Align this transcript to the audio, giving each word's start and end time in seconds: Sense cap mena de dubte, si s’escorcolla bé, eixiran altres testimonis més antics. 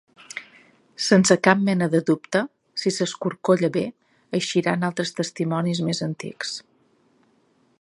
Sense 1.07 1.35
cap 1.47 1.59
mena 1.65 1.87
de 1.95 1.99
dubte, 2.07 2.41
si 2.83 2.93
s’escorcolla 2.95 3.69
bé, 3.77 3.83
eixiran 4.39 4.89
altres 4.89 5.13
testimonis 5.21 5.83
més 5.91 6.03
antics. 6.07 6.57